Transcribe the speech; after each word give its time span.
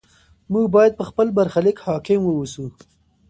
موږ 0.51 0.65
باید 0.75 0.93
په 0.99 1.03
خپل 1.09 1.27
برخلیک 1.37 1.77
حاکم 1.87 2.19
واوسو. 2.25 2.65